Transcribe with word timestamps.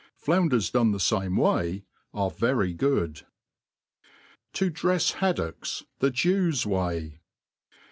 Flounders 0.15 0.71
done 0.71 0.93
the 0.93 0.99
fame 0.99 1.35
way 1.37 1.83
are 2.11 2.31
very 2.31 2.73
good. 2.73 3.21
To 4.53 4.71
drefi 4.71 5.11
Haddocks 5.11 5.83
the 5.99 6.09
Jews 6.09 6.63
IVqy. 6.63 7.19